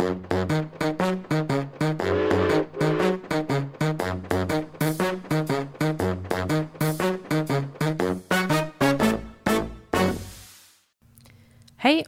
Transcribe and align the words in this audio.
Hei 0.00 0.06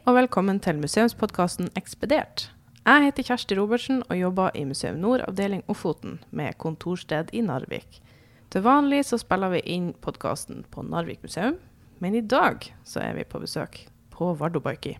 og 0.07 0.15
velkommen 0.17 0.57
til 0.65 0.81
museumspodkasten 0.81 1.69
Ekspedert. 1.77 2.49
Jeg 2.87 3.04
heter 3.04 3.28
Kjersti 3.28 3.60
Robertsen 3.60 4.01
og 4.09 4.17
jobber 4.17 4.56
i 4.56 4.65
Museum 4.65 4.97
Nord 4.97 5.21
avdeling 5.29 5.61
Ofoten 5.69 6.24
med 6.31 6.56
kontorsted 6.56 7.29
i 7.37 7.45
Narvik. 7.45 8.01
Til 8.49 8.65
vanlig 8.65 9.04
så 9.04 9.21
spiller 9.21 9.53
vi 9.53 9.61
inn 9.69 9.93
podkasten 10.01 10.65
på 10.72 10.88
Narvik 10.88 11.21
museum, 11.21 11.61
men 12.01 12.17
i 12.17 12.24
dag 12.24 12.72
så 12.88 13.04
er 13.04 13.21
vi 13.21 13.29
på 13.29 13.45
besøk 13.45 13.85
på 14.17 14.33
Vardøbaiki. 14.40 14.97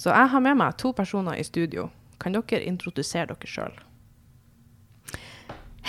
Så 0.00 0.08
jeg 0.14 0.32
har 0.32 0.40
med 0.40 0.56
meg 0.56 0.78
to 0.80 0.94
personer 0.96 1.36
i 1.36 1.44
studio. 1.44 1.90
Kan 2.20 2.32
dere 2.32 2.64
introdusere 2.64 3.28
dere 3.34 3.48
sjøl? 3.48 3.74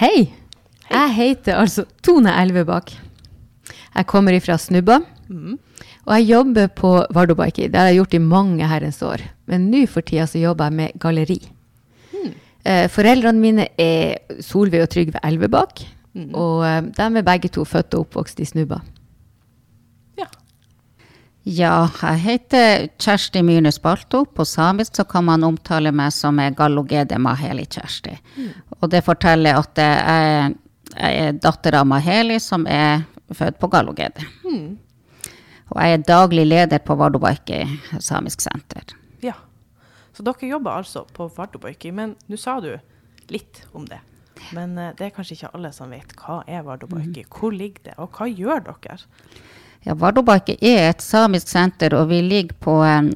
Hei. 0.01 0.31
Jeg 0.91 1.13
heter 1.15 1.61
altså 1.61 1.85
Tone 2.03 2.33
Elvebakk. 2.41 2.91
Jeg 3.95 4.07
kommer 4.11 4.35
ifra 4.35 4.57
Snubba. 4.59 4.99
Mm. 5.31 5.55
Og 6.03 6.13
jeg 6.17 6.27
jobber 6.27 6.67
på 6.75 6.91
Vardobike. 7.15 7.69
Det 7.71 7.79
har 7.79 7.87
jeg 7.87 8.01
gjort 8.01 8.17
i 8.17 8.23
mange 8.25 8.67
herrens 8.67 8.99
år. 9.05 9.23
Men 9.47 9.69
nå 9.71 9.85
for 9.87 10.03
tida 10.03 10.27
så 10.27 10.41
jobber 10.41 10.67
jeg 10.67 10.79
med 10.81 10.99
galleri. 10.99 11.39
Mm. 12.11 12.31
Eh, 12.67 12.85
foreldrene 12.91 13.39
mine 13.39 13.69
er 13.79 14.43
Solveig 14.43 14.83
og 14.83 14.91
Trygve 14.91 15.23
Elvebakk. 15.23 15.85
Mm. 16.17 16.33
Og 16.35 16.65
eh, 16.67 16.81
de 16.97 17.07
er 17.07 17.29
begge 17.31 17.53
to 17.55 17.63
født 17.63 17.95
og 17.95 18.09
oppvokst 18.09 18.43
i 18.43 18.49
Snubba. 18.49 18.81
Ja. 21.43 21.89
Jeg 22.01 22.21
heter 22.21 22.87
Kjersti 23.01 23.41
Myrne 23.45 23.71
Spalto. 23.73 24.25
På 24.25 24.45
samisk 24.45 24.95
så 24.95 25.05
kan 25.09 25.25
man 25.25 25.43
omtale 25.43 25.91
meg 25.91 26.13
som 26.13 26.37
Gallogede 26.57 27.17
Maheli 27.17 27.65
Kjersti. 27.65 28.13
Og 28.79 28.89
det 28.91 29.03
forteller 29.05 29.57
at 29.57 29.81
jeg 29.81 29.97
er, 30.13 30.53
jeg 30.95 31.25
er 31.25 31.41
datter 31.41 31.79
av 31.81 31.87
Maheli, 31.89 32.39
som 32.39 32.67
er 32.69 33.03
født 33.33 33.59
på 33.59 33.69
Gallogede. 33.71 34.25
Mm. 34.45 34.77
Og 35.71 35.79
jeg 35.79 35.95
er 35.95 36.05
daglig 36.05 36.45
leder 36.45 36.81
på 36.83 36.97
Vardøbaiki 36.99 37.63
samisk 37.99 38.43
senter. 38.43 38.97
ja. 39.23 39.37
Så 40.11 40.25
dere 40.27 40.47
jobber 40.47 40.75
altså 40.75 41.05
på 41.15 41.29
Vardøbaiki, 41.31 41.93
men 41.95 42.17
nå 42.27 42.35
sa 42.37 42.57
du 42.59 42.73
litt 43.31 43.61
om 43.71 43.85
det. 43.87 44.01
Men 44.51 44.77
eh, 44.77 44.91
det 44.97 45.05
er 45.05 45.13
kanskje 45.15 45.37
ikke 45.37 45.51
alle 45.55 45.71
som 45.71 45.93
vet 45.93 46.11
hva 46.19 46.41
er 46.47 46.65
Vardøbaiki, 46.67 47.23
hvor 47.31 47.55
ligger 47.55 47.85
det, 47.85 47.93
og 47.97 48.11
hva 48.17 48.27
gjør 48.27 48.65
dere? 48.67 48.97
Ja, 49.81 49.95
Vardøbaiki 49.97 50.59
er 50.61 50.91
et 50.91 51.01
samisk 51.01 51.49
senter, 51.49 51.95
og 51.97 52.09
vi 52.11 52.19
ligger 52.21 52.53
på, 52.61 52.75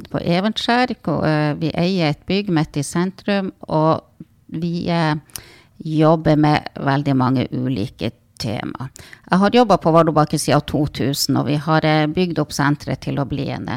på 0.09 0.21
Evenskjær. 0.21 0.95
eh, 1.29 1.53
Vi 1.61 1.69
eier 1.77 2.09
et 2.09 2.25
bygg 2.25 2.49
midt 2.49 2.77
i 2.77 2.83
sentrum, 2.83 3.51
og 3.69 4.01
vi 4.47 4.87
eh, 4.89 5.13
jobber 5.77 6.35
med 6.35 6.65
veldig 6.81 7.15
mange 7.15 7.47
ulike 7.53 8.11
tema. 8.39 8.89
Jeg 9.29 9.39
har 9.39 9.51
jobba 9.53 9.77
på 9.77 9.93
Vardøbakke 9.93 10.39
siden 10.41 10.61
2000, 10.65 11.37
og 11.37 11.45
vi 11.47 11.55
har 11.55 11.85
eh, 11.85 12.07
bygd 12.07 12.39
opp 12.41 12.51
senteret 12.51 13.05
til 13.05 13.19
å 13.21 13.27
bli 13.29 13.45
en, 13.53 13.69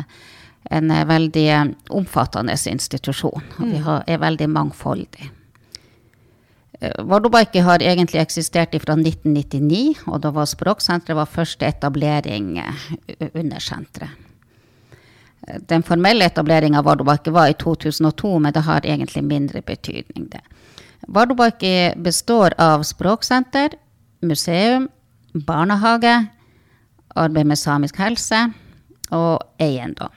en 0.71 0.95
veldig 1.13 1.49
omfattende 1.91 2.57
institusjon. 2.57 3.45
Og 3.59 3.67
vi 3.69 3.85
har, 3.85 4.03
er 4.07 4.25
veldig 4.25 4.49
mangfoldig. 4.49 5.29
Eh, 6.81 7.63
har 7.63 7.83
egentlig 7.83 8.21
eksistert 8.21 8.77
fra 8.83 8.95
1999, 8.95 9.97
og 10.07 10.21
da 10.23 10.31
var 10.31 10.47
Språksenteret 10.47 11.17
var 11.17 11.27
første 11.27 11.67
etablering 11.67 12.59
eh, 12.59 13.29
under 13.35 13.59
senteret. 13.59 14.11
Den 15.69 15.83
formelle 15.83 16.27
etableringa 16.29 16.79
av 16.79 16.85
Vardøbakke 16.85 17.33
var 17.33 17.49
i 17.49 17.55
2002, 17.57 18.39
men 18.39 18.53
det 18.53 18.67
har 18.67 18.85
egentlig 18.85 19.23
mindre 19.25 19.63
betydning. 19.63 20.29
det. 20.29 20.43
Vardøbakke 21.09 21.95
består 21.97 22.53
av 22.59 22.83
språksenter, 22.83 23.71
museum, 24.21 24.89
barnehage, 25.33 26.29
arbeid 27.17 27.47
med 27.47 27.59
samisk 27.59 27.97
helse 27.97 28.53
og 29.11 29.41
eiendom. 29.59 30.13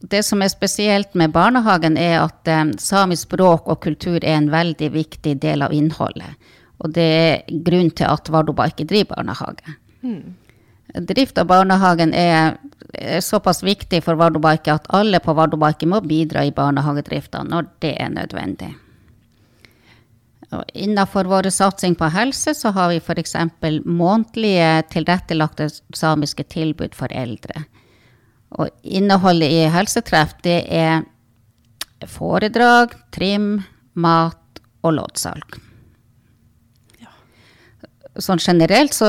Det 0.00 0.22
som 0.24 0.40
er 0.42 0.48
spesielt 0.48 1.14
med 1.14 1.32
barnehagen, 1.32 1.98
er 2.00 2.22
at 2.22 2.48
eh, 2.48 2.64
samisk 2.80 3.28
språk 3.28 3.68
og 3.68 3.82
kultur 3.84 4.18
er 4.22 4.38
en 4.38 4.50
veldig 4.52 4.92
viktig 4.94 5.36
del 5.42 5.62
av 5.66 5.74
innholdet. 5.76 6.38
Og 6.80 6.94
det 6.96 7.08
er 7.12 7.58
grunn 7.66 7.90
til 7.92 8.08
at 8.08 8.30
Vardoba 8.32 8.70
ikke 8.70 8.88
driver 8.88 9.18
barnehage. 9.18 9.76
Drift 11.10 11.38
av 11.38 11.46
barnehagen 11.50 12.14
er, 12.16 12.56
er 12.96 13.20
såpass 13.22 13.62
viktig 13.62 14.00
for 14.02 14.18
Vardøbakke 14.18 14.74
at 14.74 14.88
alle 14.96 15.20
på 15.22 15.34
Vardøbakke 15.36 15.86
må 15.86 16.00
bidra 16.02 16.46
i 16.46 16.54
barnehagedrifta 16.54 17.44
når 17.46 17.68
det 17.84 17.92
er 18.00 18.14
nødvendig. 18.14 18.72
Og 20.50 20.64
Innenfor 20.74 21.28
vår 21.30 21.46
satsing 21.54 21.94
på 21.94 22.08
helse 22.10 22.56
så 22.58 22.72
har 22.74 22.90
vi 22.90 22.98
f.eks. 22.98 23.36
månedlige 23.84 24.70
tilrettelagte 24.90 25.68
samiske 25.94 26.48
tilbud 26.50 26.96
for 26.98 27.12
eldre. 27.14 27.68
Og 28.58 28.70
innholdet 28.82 29.52
i 29.52 29.64
helsetreff 29.70 30.34
det 30.42 30.64
er 30.74 31.04
foredrag, 32.08 32.96
trim, 33.14 33.60
mat 33.94 34.62
og 34.82 34.96
loddsalg. 34.96 35.60
Sånn 38.20 38.40
generelt 38.42 38.92
så 38.92 39.06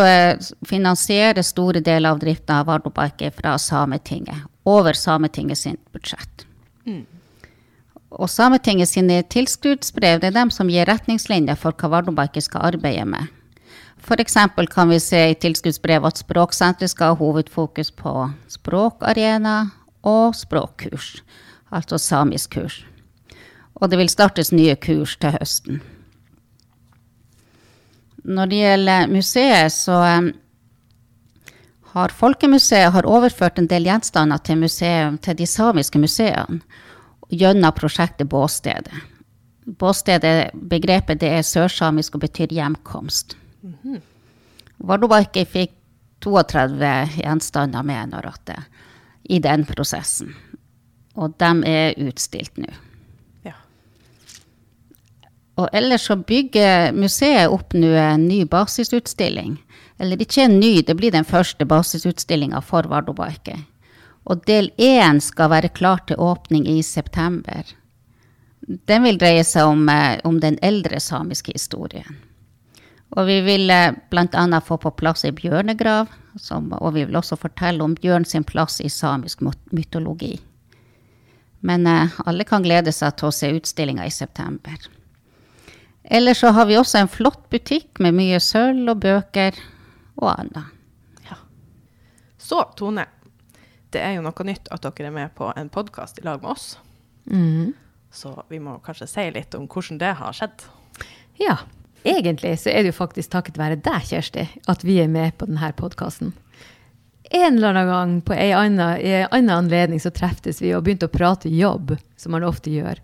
finansierer 0.68 1.42
store 1.44 1.82
deler 1.84 2.14
av 2.14 2.20
driften 2.22 2.54
av 2.54 2.68
Vardøbakke 2.70 3.32
fra 3.34 3.56
Sametinget, 3.60 4.46
over 4.64 4.94
Sametinget 4.94 5.58
sitt 5.58 5.82
budsjett. 5.92 6.46
Og 8.12 8.30
Sametinget 8.30 8.92
sine 8.92 9.22
tilskuddsbrev 9.24 10.22
det 10.22 10.30
er 10.30 10.38
dem 10.38 10.52
som 10.54 10.70
gir 10.70 10.86
retningslinjer 10.86 11.58
for 11.60 11.74
hva 11.74 11.96
Vardøbakke 11.96 12.44
skal 12.44 12.74
arbeide 12.74 13.08
med. 13.10 13.32
F.eks. 14.02 14.38
kan 14.70 14.90
vi 14.90 15.00
se 15.00 15.30
i 15.30 15.36
tilskuddsbrevet 15.36 16.14
at 16.14 16.22
Språksenteret 16.24 16.92
skal 16.92 17.14
ha 17.14 17.20
hovedfokus 17.20 17.92
på 17.92 18.32
språkarena 18.50 19.72
og 20.04 20.36
språkkurs, 20.36 21.22
altså 21.70 21.98
samisk 22.02 22.58
kurs. 22.58 22.82
Og 23.76 23.90
det 23.90 23.98
vil 24.02 24.10
startes 24.10 24.52
nye 24.52 24.76
kurs 24.76 25.18
til 25.22 25.38
høsten. 25.38 25.82
Når 28.24 28.46
det 28.46 28.62
gjelder 28.62 29.08
museet, 29.10 29.74
så 29.74 29.98
har 31.94 32.14
Folkemuseet 32.16 32.94
har 32.94 33.06
overført 33.10 33.60
en 33.60 33.68
del 33.68 33.86
gjenstander 33.90 34.38
til, 34.38 34.58
museum, 34.62 35.18
til 35.18 35.38
de 35.38 35.48
samiske 35.48 36.00
museene 36.00 36.62
gjennom 37.32 37.74
prosjektet 37.74 38.30
Båstedet. 38.30 38.92
Båstedet, 39.66 40.52
begrepet 40.54 41.22
det 41.22 41.30
er 41.38 41.46
sørsamisk 41.46 42.16
og 42.18 42.26
betyr 42.26 42.54
hjemkomst. 42.54 43.38
Vardøbakke 44.82 45.46
fikk 45.46 45.76
32 46.22 46.94
gjenstander 47.22 47.86
med 47.86 48.14
når 48.14 48.30
at 48.34 48.46
det, 48.50 48.60
i 49.34 49.40
den 49.42 49.66
prosessen. 49.70 50.34
Og 51.18 51.36
de 51.42 51.52
er 51.68 51.98
utstilt 52.08 52.58
nå. 52.62 52.70
Ja. 53.46 53.58
Og 55.60 55.68
ellers 55.76 56.06
så 56.08 56.16
bygger 56.18 56.96
museet 56.96 57.52
opp 57.52 57.76
nå 57.78 57.92
en 57.98 58.28
ny 58.30 58.44
basisutstilling. 58.50 59.58
Eller 60.02 60.22
ikke 60.22 60.46
en 60.48 60.60
ny, 60.60 60.80
det 60.86 60.96
blir 60.98 61.14
den 61.14 61.28
første 61.28 61.66
basisutstillinga 61.68 62.62
for 62.66 62.88
Vardøbaike. 62.90 63.60
Og 64.30 64.46
del 64.46 64.70
én 64.82 65.20
skal 65.22 65.52
være 65.54 65.74
klar 65.74 66.02
til 66.08 66.22
åpning 66.22 66.68
i 66.70 66.82
september. 66.86 67.66
Den 68.62 69.06
vil 69.06 69.18
dreie 69.22 69.44
seg 69.46 69.68
om, 69.68 69.88
eh, 69.90 70.20
om 70.24 70.40
den 70.40 70.58
eldre 70.62 71.00
samiske 71.02 71.54
historien. 71.54 72.18
Og 73.12 73.28
vi 73.28 73.42
vil 73.44 73.72
bl.a. 74.12 74.62
få 74.64 74.78
på 74.80 74.94
plass 74.96 75.26
ei 75.28 75.34
bjørnegrav, 75.36 76.12
som, 76.40 76.70
og 76.80 76.94
vi 76.96 77.04
vil 77.04 77.18
også 77.20 77.36
fortelle 77.36 77.84
om 77.84 77.96
bjørn 78.00 78.26
sin 78.26 78.46
plass 78.48 78.80
i 78.80 78.90
samisk 78.90 79.44
mytologi. 79.76 80.38
Men 81.62 81.86
eh, 81.88 82.20
alle 82.26 82.48
kan 82.48 82.64
glede 82.64 82.94
seg 82.96 83.18
til 83.20 83.30
å 83.30 83.36
se 83.36 83.52
utstillinga 83.54 84.08
i 84.08 84.14
september. 84.16 84.80
Ellers 86.04 86.40
så 86.42 86.54
har 86.56 86.66
vi 86.72 86.80
også 86.80 87.04
en 87.04 87.12
flott 87.12 87.44
butikk 87.52 88.00
med 88.02 88.16
mye 88.18 88.40
sølv 88.42 88.96
og 88.96 89.04
bøker 89.04 89.60
og 90.18 90.32
annet. 90.34 90.78
Så, 92.52 92.64
Tone. 92.76 93.06
Det 93.90 94.02
er 94.04 94.18
jo 94.18 94.24
noe 94.26 94.44
nytt 94.44 94.66
at 94.76 94.84
dere 94.84 95.08
er 95.08 95.14
med 95.16 95.30
på 95.38 95.52
en 95.56 95.70
podkast 95.72 96.18
i 96.20 96.24
lag 96.26 96.42
med 96.42 96.52
oss. 96.52 96.66
Mm. 97.32 97.72
Så 98.12 98.34
vi 98.50 98.60
må 98.60 98.74
kanskje 98.84 99.08
si 99.08 99.24
litt 99.32 99.56
om 99.56 99.70
hvordan 99.72 100.00
det 100.02 100.10
har 100.20 100.36
skjedd. 100.36 100.66
Ja. 101.40 101.56
Egentlig 102.04 102.56
så 102.60 102.72
er 102.72 102.84
det 102.84 102.94
jo 102.94 103.00
faktisk 103.02 103.34
takket 103.34 103.60
være 103.62 103.80
deg, 103.84 104.06
Kjersti, 104.10 104.48
at 104.72 104.86
vi 104.86 104.98
er 105.04 105.12
med 105.12 105.36
på 105.38 105.50
denne 105.50 105.72
podkasten. 105.78 106.34
En 107.32 107.56
eller 107.56 107.70
annen 107.70 107.88
gang 107.88 108.16
på 108.28 108.34
en 108.34 108.58
annen, 108.58 108.98
en 109.00 109.28
annen 109.32 109.52
anledning 109.56 110.02
så 110.04 110.10
treftes 110.12 110.60
vi 110.60 110.74
og 110.76 110.84
begynte 110.84 111.08
å 111.08 111.14
prate 111.14 111.48
jobb, 111.48 111.94
som 112.20 112.34
man 112.36 112.44
ofte 112.44 112.74
gjør. 112.74 113.00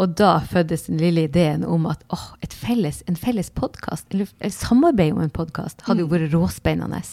Og 0.00 0.16
da 0.18 0.40
føddes 0.50 0.88
den 0.88 0.98
lille 0.98 1.28
ideen 1.28 1.62
om 1.62 1.86
at 1.86 2.02
åh, 2.10 2.32
et 2.42 2.56
felles, 2.56 3.04
en 3.06 3.16
felles 3.16 3.52
podkast, 3.54 4.08
eller, 4.10 4.32
eller 4.40 4.56
samarbeid 4.56 5.14
om 5.14 5.22
en 5.22 5.30
podkast, 5.30 5.84
hadde 5.86 6.02
jo 6.02 6.10
vært 6.10 6.34
råspennende. 6.34 7.04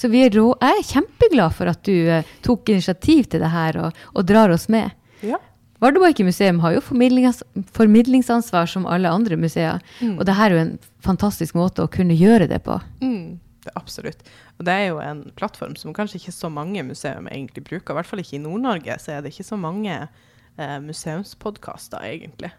Så 0.00 0.08
vi 0.08 0.22
er 0.24 0.32
rå, 0.32 0.46
jeg 0.62 0.80
er 0.80 0.88
kjempeglad 0.94 1.52
for 1.52 1.68
at 1.68 1.84
du 1.84 2.08
eh, 2.08 2.24
tok 2.40 2.70
initiativ 2.72 3.26
til 3.28 3.42
det 3.44 3.52
her 3.52 3.76
og, 3.82 4.04
og 4.14 4.24
drar 4.24 4.54
oss 4.54 4.64
med. 4.72 4.94
Ja. 5.20 5.36
Vardøbaike 5.80 6.24
museum 6.26 6.58
har 6.60 6.74
jo 6.74 6.82
formidlings 6.84 7.40
formidlingsansvar 7.76 8.68
som 8.68 8.88
alle 8.88 9.08
andre 9.08 9.38
museer. 9.40 9.80
Og 10.18 10.26
det 10.28 10.36
her 10.36 10.50
er 10.50 10.56
jo 10.56 10.64
en 10.66 10.74
fantastisk 11.04 11.56
måte 11.56 11.84
å 11.84 11.92
kunne 11.92 12.16
gjøre 12.16 12.50
det 12.50 12.60
på. 12.66 12.76
Mm, 13.00 13.38
det 13.64 13.72
absolutt. 13.80 14.20
Og 14.58 14.66
det 14.68 14.74
er 14.76 14.90
jo 14.90 14.98
en 15.00 15.22
plattform 15.40 15.76
som 15.80 15.94
kanskje 15.96 16.20
ikke 16.20 16.36
så 16.36 16.50
mange 16.52 16.84
museum 16.84 17.30
egentlig 17.32 17.64
bruker. 17.68 17.94
I 17.94 18.00
hvert 18.00 18.10
fall 18.10 18.22
ikke 18.24 18.36
i 18.36 18.42
Nord-Norge 18.44 18.98
så 19.00 19.16
er 19.16 19.24
det 19.24 19.32
ikke 19.32 19.48
så 19.48 19.60
mange 19.60 19.94
eh, 19.96 20.78
museumspodkaster, 20.84 22.04
egentlig. 22.04 22.52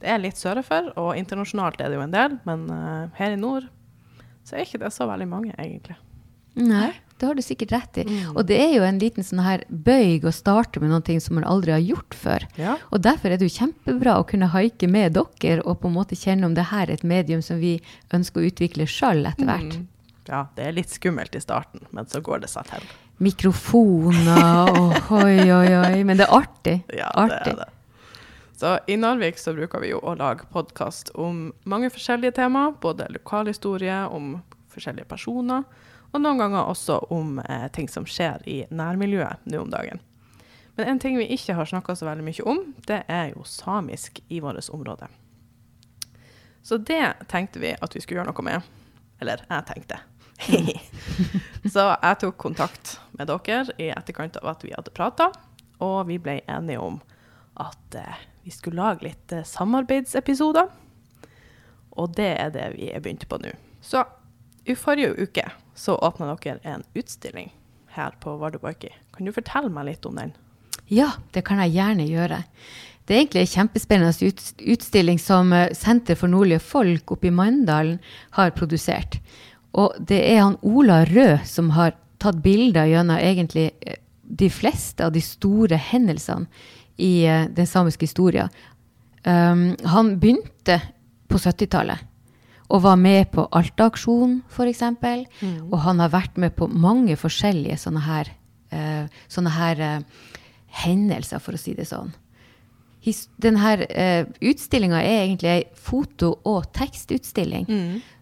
Det 0.00 0.08
er 0.08 0.22
litt 0.22 0.38
sørafor, 0.40 0.92
og 1.00 1.16
internasjonalt 1.18 1.82
er 1.82 1.90
det 1.90 1.98
jo 1.98 2.06
en 2.06 2.14
del, 2.14 2.38
men 2.46 2.68
eh, 2.72 3.18
her 3.18 3.34
i 3.34 3.40
nord 3.40 3.66
så 4.46 4.56
er 4.56 4.64
ikke 4.64 4.80
det 4.80 4.94
så 4.94 5.10
veldig 5.10 5.28
mange, 5.28 5.52
egentlig. 5.58 5.98
Nei, 6.58 6.90
det 7.20 7.28
har 7.28 7.36
du 7.36 7.42
sikkert 7.44 7.72
rett 7.72 7.98
i. 8.00 8.04
Mm. 8.08 8.32
Og 8.32 8.46
det 8.48 8.56
er 8.56 8.70
jo 8.74 8.84
en 8.86 8.98
liten 8.98 9.26
sånn 9.26 9.42
her 9.44 9.62
bøyg 9.68 10.24
å 10.24 10.32
starte 10.32 10.80
med 10.80 10.88
noe 10.92 11.20
som 11.20 11.36
man 11.36 11.44
aldri 11.44 11.74
har 11.74 11.82
gjort 11.84 12.16
før. 12.16 12.46
Ja. 12.56 12.78
Og 12.90 13.04
derfor 13.04 13.30
er 13.30 13.40
det 13.40 13.50
jo 13.50 13.56
kjempebra 13.58 14.16
å 14.18 14.26
kunne 14.28 14.48
haike 14.54 14.88
med 14.88 15.18
dere 15.18 15.60
og 15.66 15.82
på 15.82 15.90
en 15.90 15.98
måte 15.98 16.18
kjenne 16.18 16.48
om 16.48 16.56
det 16.56 16.70
her 16.72 16.88
er 16.88 16.96
et 16.96 17.04
medium 17.04 17.42
som 17.44 17.60
vi 17.60 17.76
ønsker 18.16 18.40
å 18.40 18.48
utvikle 18.48 18.88
sjøl 18.88 19.26
etter 19.28 19.50
hvert. 19.50 19.76
Mm. 19.76 19.88
Ja, 20.30 20.46
det 20.56 20.64
er 20.64 20.76
litt 20.76 20.92
skummelt 20.92 21.34
i 21.34 21.42
starten, 21.42 21.84
men 21.90 22.08
så 22.08 22.22
går 22.24 22.44
det 22.44 22.50
seg 22.52 22.68
til. 22.70 22.88
Mikrofoner 23.20 24.70
og 24.80 25.12
oi, 25.20 25.44
oi, 25.44 25.68
oi. 25.76 26.00
Men 26.06 26.20
det 26.20 26.24
er 26.28 26.34
artig. 26.38 26.76
Ja, 26.96 27.10
det 27.28 27.42
er 27.52 27.60
det. 27.64 27.68
Så 28.60 28.74
i 28.92 28.96
Narvik 29.00 29.38
så 29.40 29.54
bruker 29.56 29.80
vi 29.80 29.92
jo 29.94 30.00
å 30.04 30.12
lage 30.20 30.44
podkast 30.52 31.12
om 31.16 31.46
mange 31.68 31.88
forskjellige 31.92 32.36
temaer. 32.36 32.74
Både 32.80 33.08
lokalhistorie, 33.12 34.02
om 34.08 34.34
forskjellige 34.72 35.08
personer, 35.08 35.64
og 36.10 36.22
noen 36.22 36.40
ganger 36.42 36.66
også 36.66 36.98
om 37.14 37.38
eh, 37.44 37.66
ting 37.74 37.88
som 37.90 38.06
skjer 38.08 38.42
i 38.50 38.62
nærmiljøet 38.70 39.46
nå 39.46 39.62
om 39.62 39.70
dagen. 39.70 40.02
Men 40.76 40.94
en 40.94 41.00
ting 41.02 41.18
vi 41.18 41.28
ikke 41.34 41.54
har 41.58 41.68
snakka 41.68 41.94
så 41.98 42.08
veldig 42.08 42.24
mye 42.26 42.46
om, 42.48 42.62
det 42.88 43.02
er 43.10 43.32
jo 43.34 43.44
samisk 43.46 44.22
i 44.28 44.40
vårt 44.42 44.70
område. 44.72 45.10
Så 46.62 46.78
det 46.78 47.04
tenkte 47.28 47.60
vi 47.62 47.74
at 47.74 47.94
vi 47.96 48.02
skulle 48.02 48.20
gjøre 48.20 48.32
noe 48.32 48.46
med. 48.46 48.66
Eller 49.20 49.44
jeg 49.48 49.66
tenkte. 49.68 50.00
så 51.74 51.86
jeg 51.92 52.18
tok 52.22 52.38
kontakt 52.40 52.96
med 53.18 53.28
dere 53.28 53.76
i 53.76 53.90
etterkant 53.92 54.38
av 54.40 54.54
at 54.54 54.64
vi 54.64 54.72
hadde 54.72 54.94
prata, 54.96 55.30
og 55.84 56.08
vi 56.08 56.18
ble 56.20 56.40
enige 56.48 56.80
om 56.80 57.00
at 57.60 57.96
eh, 57.96 58.22
vi 58.44 58.52
skulle 58.54 58.80
lage 58.80 59.04
litt 59.04 59.32
eh, 59.36 59.44
samarbeidsepisoder. 59.44 60.70
Og 62.00 62.14
det 62.16 62.32
er 62.40 62.54
det 62.54 62.70
vi 62.76 62.88
er 62.92 63.04
begynt 63.04 63.28
på 63.28 63.40
nå. 63.40 63.52
Så 63.84 64.04
i 64.64 64.76
forrige 64.76 65.12
uke 65.28 65.44
så 65.80 65.96
åpna 65.96 66.34
dere 66.34 66.60
en 66.68 66.84
utstilling 66.94 67.50
her 67.96 68.14
på 68.20 68.36
Vardøbaiki. 68.36 68.92
Kan 69.16 69.26
du 69.26 69.32
fortelle 69.32 69.72
meg 69.72 69.88
litt 69.88 70.06
om 70.06 70.18
den? 70.20 70.34
Ja, 70.92 71.12
det 71.32 71.46
kan 71.46 71.62
jeg 71.62 71.74
gjerne 71.78 72.06
gjøre. 72.08 72.42
Det 73.06 73.14
er 73.14 73.22
egentlig 73.22 73.44
en 73.46 73.54
kjempespennende 73.54 74.32
utstilling 74.74 75.18
som 75.18 75.54
eh, 75.56 75.72
Senter 75.74 76.18
for 76.18 76.30
nordlige 76.30 76.62
folk 76.62 77.14
oppe 77.14 77.30
i 77.30 77.34
Mandalen 77.34 77.96
har 78.36 78.52
produsert. 78.54 79.18
Og 79.72 79.96
det 79.98 80.20
er 80.28 80.42
han 80.44 80.58
Ola 80.66 81.02
Rød 81.08 81.46
som 81.48 81.72
har 81.74 81.96
tatt 82.20 82.42
bilder 82.44 82.90
gjennom 82.90 83.18
egentlig 83.18 83.70
eh, 83.80 83.98
de 84.22 84.50
fleste 84.52 85.06
av 85.06 85.14
de 85.16 85.22
store 85.24 85.80
hendelsene 85.90 86.46
i 87.00 87.24
eh, 87.24 87.48
den 87.48 87.66
samiske 87.66 88.06
historien. 88.06 88.52
Um, 89.24 89.74
han 89.84 90.14
begynte 90.20 90.78
på 91.28 91.36
70-tallet 91.36 92.09
og 92.70 92.82
var 92.84 92.96
med 92.96 93.30
på 93.34 93.46
Alta-aksjonen, 93.50 94.40
f.eks. 94.50 94.82
Og 95.70 95.78
han 95.84 96.02
har 96.02 96.12
vært 96.12 96.38
med 96.38 96.54
på 96.56 96.68
mange 96.70 97.16
forskjellige 97.18 97.78
sånne 97.82 98.02
her, 98.06 98.32
uh, 98.74 99.06
sånne 99.28 99.54
her 99.56 99.82
uh, 99.82 100.26
hendelser, 100.84 101.42
for 101.42 101.58
å 101.58 101.60
si 101.60 101.74
det 101.74 101.88
sånn. 101.90 102.12
His, 103.02 103.24
denne 103.40 103.74
uh, 103.82 104.28
utstillinga 104.44 105.02
er 105.02 105.24
egentlig 105.24 105.50
ei 105.50 105.64
foto- 105.74 106.36
og 106.46 106.70
tekstutstilling. 106.76 107.66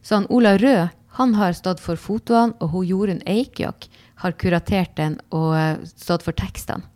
Så 0.03 0.21
han 0.21 0.31
Ola 0.33 0.57
Rød 0.59 0.95
han 1.19 1.35
har 1.35 1.57
stått 1.57 1.81
for 1.83 1.99
fotoene, 1.99 2.55
og 2.63 2.71
hun 2.73 2.87
Jorunn 2.87 3.25
Eikjok 3.27 3.89
har 4.23 4.37
kuratert 4.39 4.95
den 4.97 5.19
og 5.35 5.51
uh, 5.57 5.81
stått 5.99 6.25
for 6.27 6.37
tekstene. 6.37 6.87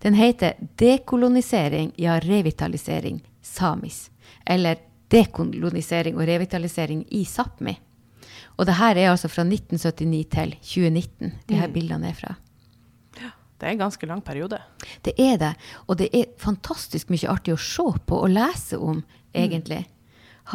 Den 0.00 0.14
heter 0.16 0.54
'Dekolonisering, 0.80 1.92
ja 1.96 2.20
revitalisering 2.20 3.20
samis'. 3.44 4.08
Eller 4.46 4.78
'Dekolonisering 5.10 6.16
og 6.16 6.26
revitalisering 6.26 7.04
i 7.10 7.24
Sápmi'. 7.24 7.76
Og 8.58 8.66
det 8.66 8.76
her 8.76 8.96
er 8.96 9.10
altså 9.10 9.28
fra 9.28 9.42
1979 9.42 10.30
til 10.30 10.54
2019 10.60 11.32
de 11.48 11.54
her 11.54 11.68
bildene 11.68 12.08
er 12.08 12.14
fra. 12.14 12.34
Det 13.60 13.66
er 13.66 13.74
en 13.74 13.78
ganske 13.78 14.06
lang 14.06 14.22
periode. 14.24 14.58
Det 15.04 15.12
er 15.20 15.36
det. 15.36 15.54
Og 15.86 15.98
det 16.00 16.08
er 16.16 16.30
fantastisk 16.40 17.10
mye 17.12 17.28
artig 17.28 17.52
å 17.52 17.60
se 17.60 17.84
på 18.06 18.20
og 18.24 18.32
lese 18.32 18.78
om, 18.80 19.02
egentlig. 19.36 19.82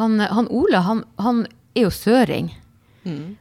Han, 0.00 0.18
han 0.20 0.48
Ola, 0.50 0.80
han, 0.82 1.04
han 1.22 1.44
er 1.74 1.86
jo 1.86 1.92
søring. 1.94 2.50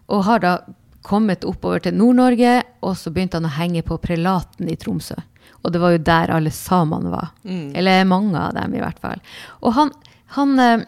Og 0.05 0.23
har 0.27 0.43
da 0.43 0.57
kommet 1.05 1.45
oppover 1.45 1.81
til 1.81 1.97
Nord-Norge, 1.97 2.59
og 2.85 2.93
så 2.97 3.13
begynte 3.13 3.39
han 3.39 3.49
å 3.49 3.55
henge 3.57 3.81
på 3.85 3.97
prelaten 4.01 4.69
i 4.69 4.77
Tromsø. 4.77 5.17
Og 5.63 5.73
det 5.73 5.81
var 5.81 5.95
jo 5.95 6.03
der 6.05 6.33
alle 6.33 6.53
samene 6.53 7.13
var. 7.13 7.31
Eller 7.77 8.05
mange 8.05 8.37
av 8.37 8.53
dem, 8.57 8.77
i 8.77 8.81
hvert 8.81 9.01
fall. 9.01 9.21
Og 9.65 9.73
han, 9.73 9.91
han 10.37 10.59
eh, 10.61 10.85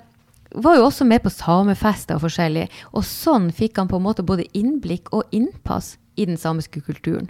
var 0.51 0.77
jo 0.77 0.85
også 0.87 1.05
med 1.07 1.23
på 1.23 1.31
samefester 1.33 2.17
og 2.17 2.25
forskjellig. 2.25 2.67
Og 2.93 3.05
sånn 3.07 3.49
fikk 3.55 3.81
han 3.81 3.89
på 3.91 3.99
en 3.99 4.05
måte 4.05 4.25
både 4.25 4.47
innblikk 4.57 5.11
og 5.15 5.27
innpass 5.35 5.95
i 6.17 6.25
den 6.25 6.39
samiske 6.39 6.81
kulturen. 6.81 7.29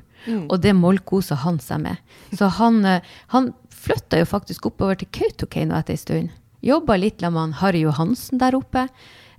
Og 0.49 0.59
det 0.63 0.73
mollkosa 0.75 1.37
han 1.43 1.59
seg 1.63 1.83
med. 1.83 2.01
Så 2.35 2.49
han, 2.57 2.83
eh, 2.85 3.05
han 3.33 3.53
flytta 3.69 4.19
jo 4.21 4.25
faktisk 4.25 4.65
oppover 4.69 4.97
til 4.99 5.09
Kautokeino 5.11 5.75
etter 5.77 5.93
ei 5.93 6.01
stund. 6.01 6.29
Jobba 6.65 6.97
litt 6.97 7.21
sammen 7.21 7.33
med 7.33 7.41
han 7.41 7.59
Harry 7.61 7.83
Johansen 7.85 8.41
der 8.41 8.57
oppe, 8.57 8.87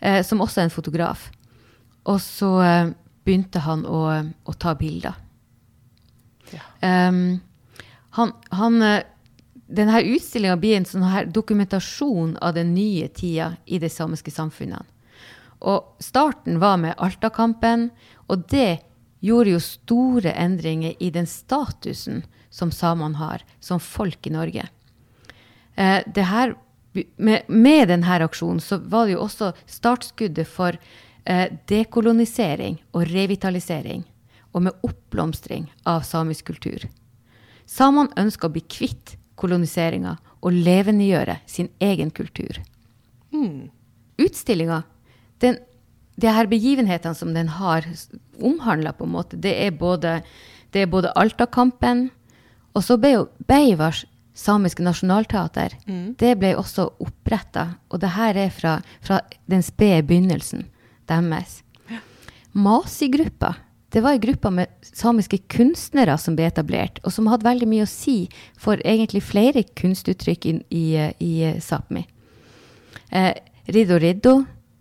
eh, 0.00 0.22
som 0.22 0.40
også 0.40 0.60
er 0.60 0.68
en 0.68 0.74
fotograf. 0.74 1.30
Og 2.06 2.20
så 2.22 2.52
eh, 2.62 2.92
begynte 3.24 3.60
han 3.64 3.84
å, 3.84 4.04
å 4.44 4.52
ta 4.56 4.74
bilder. 4.78 5.18
Ja. 6.54 6.64
Um, 6.80 7.40
han, 8.16 8.32
han, 8.56 8.82
eh, 8.82 9.02
denne 9.68 10.00
utstillinga 10.00 10.56
blir 10.56 10.78
en 10.78 10.86
sånn 10.88 11.04
her 11.04 11.28
dokumentasjon 11.28 12.36
av 12.40 12.54
den 12.56 12.72
nye 12.74 13.08
tida 13.12 13.52
i 13.66 13.80
de 13.80 13.90
samiske 13.92 14.32
samfunnene. 14.32 14.86
Og 15.58 15.98
starten 16.00 16.60
var 16.62 16.78
med 16.80 16.96
Alta-kampen, 17.02 17.90
og 18.30 18.46
det 18.48 18.80
gjorde 19.20 19.56
jo 19.56 19.60
store 19.62 20.32
endringer 20.38 20.94
i 21.02 21.10
den 21.10 21.26
statusen 21.26 22.22
som 22.50 22.70
samene 22.72 23.18
har 23.18 23.44
som 23.60 23.82
folk 23.82 24.26
i 24.26 24.32
Norge. 24.32 24.68
Eh, 25.74 26.24
her, 26.30 26.54
med, 27.16 27.48
med 27.48 27.90
denne 27.90 28.20
aksjonen 28.24 28.62
så 28.62 28.78
var 28.78 29.06
det 29.06 29.16
jo 29.16 29.24
også 29.26 29.52
startskuddet 29.66 30.48
for 30.48 30.78
eh, 31.24 31.46
dekolonisering 31.68 32.78
og 32.94 33.10
revitalisering, 33.10 34.06
og 34.54 34.64
med 34.64 34.86
oppblomstring 34.86 35.68
av 35.84 36.06
samisk 36.06 36.48
kultur. 36.54 36.88
Samene 37.68 38.14
ønska 38.16 38.48
å 38.48 38.54
bli 38.54 38.62
kvitt 38.64 39.18
koloniseringa 39.38 40.16
og 40.42 40.54
levendegjøre 40.54 41.38
sin 41.46 41.70
egen 41.82 42.10
kultur. 42.14 42.60
Utstillinga, 44.18 44.82
den, 45.42 45.58
de 46.18 46.34
her 46.34 46.50
begivenhetene 46.50 47.14
som 47.14 47.34
den 47.34 47.50
har 47.58 47.86
omhandla, 48.42 48.92
på 48.92 49.06
en 49.06 49.14
måte, 49.14 49.38
det 49.38 49.54
er 49.66 49.74
både, 49.74 50.20
det 50.74 50.84
er 50.84 50.92
både 50.92 51.14
Altakampen, 51.18 52.08
og 52.74 52.84
så 52.86 52.98
ble 53.00 53.14
jo 53.14 53.26
Beivars 53.50 54.04
samiske 54.38 54.84
nasjonalteater 54.86 55.74
det 56.20 56.34
ble 56.38 56.52
også 56.58 56.84
oppretta. 57.02 57.64
Og 57.90 58.02
det 58.02 58.12
her 58.14 58.38
er 58.38 58.52
fra, 58.54 58.76
fra 59.02 59.20
den 59.50 59.64
spede 59.66 60.04
begynnelsen 60.06 60.68
deres. 61.10 61.62
Masi-gruppa 62.54 63.56
det 63.94 64.02
var 64.04 64.16
ei 64.16 64.20
gruppe 64.20 64.50
med 64.52 64.68
samiske 64.84 65.40
kunstnere 65.48 66.18
som 66.20 66.36
ble 66.36 66.48
etablert, 66.50 67.00
og 67.04 67.14
som 67.14 67.28
hadde 67.30 67.46
veldig 67.48 67.68
mye 67.70 67.86
å 67.86 67.90
si 67.90 68.18
for 68.60 68.80
egentlig 68.84 69.22
flere 69.24 69.64
kunstuttrykk 69.80 70.48
i, 70.50 70.54
i, 70.68 70.84
i 71.24 71.32
Sápmi. 71.64 72.04
Eh, 73.08 73.32
Riddo 73.72 73.96
Riddo, 74.00 74.34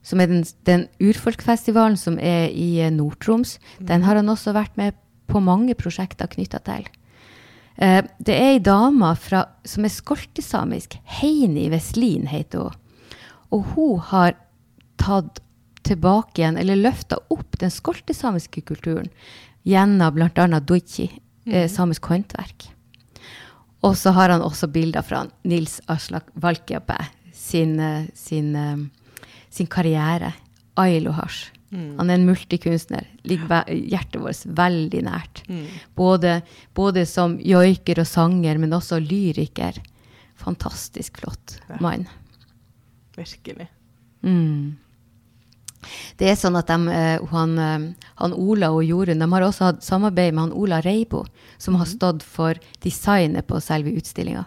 som 0.04 0.20
er 0.24 0.32
den, 0.32 0.44
den 0.68 0.86
urfolkfestivalen 1.04 1.98
som 2.00 2.20
er 2.20 2.52
i 2.52 2.82
eh, 2.84 2.92
Nord-Troms, 2.92 3.58
den 3.80 4.04
har 4.04 4.20
han 4.20 4.32
også 4.32 4.56
vært 4.56 4.76
med 4.80 5.00
på 5.28 5.40
mange 5.44 5.76
prosjekter 5.80 6.28
knytta 6.32 6.60
til. 6.68 6.88
Eh, 7.78 8.02
det 8.20 8.36
er 8.36 8.58
ei 8.58 8.62
dame 8.64 9.14
fra, 9.16 9.46
som 9.68 9.88
er 9.88 9.94
skoltesamisk. 9.94 11.00
Heini 11.20 11.70
Veslin 11.72 12.28
heter 12.32 12.68
hun. 12.68 12.84
Og 13.56 13.72
hun 13.76 14.00
har 14.12 14.36
tatt 15.00 15.40
tilbake 15.88 16.42
igjen, 16.42 16.58
eller 16.60 16.76
løfta 16.80 17.18
opp 17.34 17.58
den 17.62 17.72
skoltesamiske 17.74 18.62
kulturen 18.68 19.10
gjennom 19.68 20.14
bl.a. 20.16 20.60
doichi, 20.60 21.10
eh, 21.46 21.68
samisk 21.72 22.06
håndverk. 22.12 22.70
Og 23.86 23.96
så 24.00 24.12
har 24.16 24.30
han 24.34 24.42
også 24.42 24.68
bilder 24.74 25.04
fra 25.06 25.26
Nils 25.48 25.80
Aslak 25.88 26.30
Valkeapää 26.36 27.06
sin, 27.34 27.80
eh, 27.80 28.06
sin, 28.14 28.56
eh, 28.56 28.78
sin 29.50 29.68
karriere. 29.68 30.34
Mm. 30.78 31.98
Han 31.98 32.10
er 32.10 32.14
en 32.14 32.26
multikunstner. 32.26 33.06
Ligger 33.26 33.66
hjertet 33.68 34.22
vårt 34.22 34.46
veldig 34.46 35.02
nært. 35.04 35.42
Både, 35.96 36.42
både 36.76 37.06
som 37.06 37.38
joiker 37.40 38.00
og 38.00 38.08
sanger, 38.08 38.58
men 38.58 38.72
også 38.78 39.00
lyriker. 39.02 39.74
fantastisk 40.38 41.18
flott 41.18 41.60
Ja. 41.68 41.78
mann. 41.82 42.08
Virkelig. 43.18 43.68
Mm. 44.22 44.78
Det 46.18 46.30
er 46.32 46.38
sånn 46.40 46.58
at 46.60 46.70
de, 46.72 46.78
eh, 46.94 47.26
han, 47.32 47.58
eh, 47.60 48.10
han 48.22 48.34
Ola 48.34 48.72
og 48.76 48.84
Jorunn 48.86 49.24
de 49.24 49.30
har 49.32 49.46
også 49.48 49.72
hatt 49.72 49.86
samarbeid 49.86 50.34
med 50.34 50.48
han 50.48 50.56
Ola 50.58 50.82
Reibo, 50.82 51.26
som 51.58 51.76
har 51.76 51.90
stått 51.90 52.24
for 52.24 52.60
designet 52.84 53.48
på 53.48 53.62
selve 53.64 53.94
utstillinga. 53.98 54.46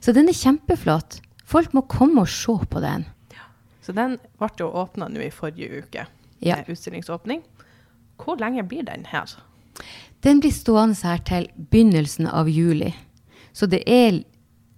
Så 0.00 0.14
den 0.16 0.28
er 0.28 0.36
kjempeflott. 0.36 1.20
Folk 1.44 1.74
må 1.74 1.82
komme 1.90 2.22
og 2.22 2.30
se 2.30 2.54
på 2.70 2.82
den. 2.82 3.06
Ja. 3.34 3.46
Så 3.82 3.94
den 3.96 4.18
ble 4.38 4.50
jo 4.58 4.70
åpna 4.70 5.08
nå 5.10 5.22
i 5.24 5.32
forrige 5.34 5.82
uke. 5.82 6.06
Ja. 6.40 6.60
Utstillingsåpning. 6.66 7.42
Hvor 8.20 8.38
lenge 8.40 8.64
blir 8.68 8.84
den 8.86 9.06
her? 9.08 9.28
Den 10.22 10.40
blir 10.40 10.52
stående 10.52 10.98
her 11.02 11.22
til 11.24 11.48
begynnelsen 11.56 12.28
av 12.28 12.48
juli. 12.48 12.92
Så 13.52 13.66
det 13.66 13.82
er 13.88 14.22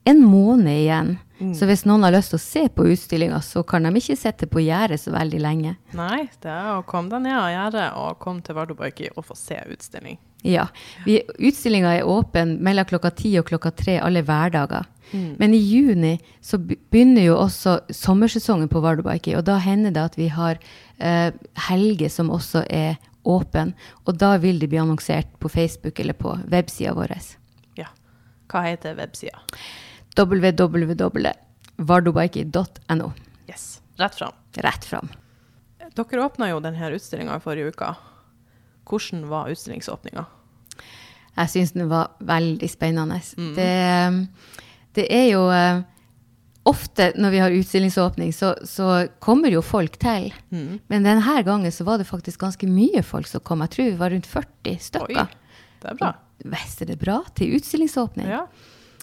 en 0.04 0.24
måned 0.24 0.72
igjen. 0.72 1.14
Så 1.58 1.66
hvis 1.66 1.82
noen 1.88 2.04
har 2.06 2.14
lyst 2.14 2.30
til 2.30 2.38
å 2.38 2.42
se 2.42 2.60
på 2.70 2.84
utstillinga, 2.92 3.40
så 3.42 3.64
kan 3.66 3.82
de 3.82 3.90
ikke 3.98 4.14
sitte 4.18 4.46
på 4.46 4.62
gjerdet 4.62 5.00
så 5.02 5.10
veldig 5.10 5.40
lenge. 5.42 5.72
Nei, 5.98 6.28
det 6.42 6.52
er 6.52 6.76
å 6.76 6.84
komme 6.86 7.10
deg 7.10 7.24
ned 7.24 7.34
av 7.34 7.48
gjerdet 7.50 7.86
og 7.98 8.20
komme 8.22 8.46
til 8.46 8.54
Vardøbaiki 8.54 9.08
og 9.16 9.26
få 9.26 9.34
se 9.38 9.58
utstilling. 9.74 10.20
Ja. 10.46 10.68
Vi, 11.06 11.18
utstillinga 11.42 11.96
er 11.98 12.06
åpen 12.06 12.56
mellom 12.62 12.86
klokka 12.86 13.10
ti 13.18 13.34
og 13.40 13.48
klokka 13.50 13.72
tre 13.74 13.98
alle 14.02 14.22
hverdager. 14.26 14.86
Men 15.12 15.52
i 15.54 15.58
juni 15.58 16.14
så 16.40 16.56
begynner 16.58 17.26
jo 17.26 17.34
også 17.36 17.74
sommersesongen 17.92 18.70
på 18.72 18.80
Vardøbaiki, 18.80 19.34
og 19.36 19.44
da 19.44 19.58
hender 19.60 19.92
det 19.92 20.06
at 20.08 20.16
vi 20.16 20.30
har 20.32 20.56
eh, 20.96 21.34
helger 21.68 22.12
som 22.12 22.32
også 22.32 22.62
er 22.72 22.96
åpen, 23.28 23.74
og 24.06 24.16
da 24.18 24.34
vil 24.40 24.58
de 24.62 24.70
bli 24.70 24.80
annonsert 24.80 25.28
på 25.38 25.50
Facebook 25.52 26.00
eller 26.00 26.16
på 26.16 26.32
websida 26.50 26.94
vår. 26.96 27.12
Ja. 27.76 27.92
Hva 28.48 28.64
heter 28.70 28.96
websida? 28.96 29.42
www.vardobaiki.no. 30.16 33.12
Yes. 33.48 33.80
Rett 33.96 34.14
fram. 34.14 34.32
Rett 34.54 34.84
fram. 34.84 35.08
Dere 35.92 36.24
åpna 36.24 36.48
jo 36.50 36.60
denne 36.64 36.90
utstillinga 36.96 37.36
i 37.36 37.40
forrige 37.44 37.68
uke. 37.72 37.94
Hvordan 38.88 39.26
var 39.30 39.48
utstillingsåpninga? 39.52 40.24
Jeg 41.36 41.48
syns 41.52 41.72
den 41.72 41.88
var 41.88 42.06
veldig 42.20 42.70
spennende. 42.70 43.20
Det, 43.56 43.72
det 44.98 45.06
er 45.12 45.26
jo 45.32 45.46
eh, 45.52 45.80
Ofte 46.68 47.08
når 47.18 47.30
vi 47.34 47.38
har 47.42 47.50
utstillingsåpning, 47.50 48.30
så, 48.30 48.52
så 48.68 49.08
kommer 49.18 49.50
jo 49.50 49.58
folk 49.66 49.96
til. 49.98 50.30
Men 50.52 51.02
denne 51.02 51.42
gangen 51.42 51.72
så 51.74 51.82
var 51.88 51.98
det 51.98 52.06
faktisk 52.06 52.38
ganske 52.44 52.66
mye 52.70 53.02
folk 53.02 53.26
som 53.26 53.42
kom. 53.42 53.64
Jeg 53.66 53.72
tror 53.74 53.88
vi 53.88 53.96
var 53.98 54.10
rundt 54.14 54.28
40 54.30 54.46
Oi, 54.70 54.76
stykker. 54.78 55.26
det 55.82 55.88
er 55.90 55.96
bra. 55.98 56.12
Visst 56.52 56.78
er 56.84 56.86
det 56.92 57.00
bra 57.02 57.16
til 57.34 57.56
utstillingsåpning. 57.58 58.30
Ja. 58.30 58.44